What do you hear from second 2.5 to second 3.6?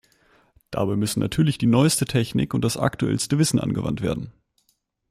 und das aktuellste Wissen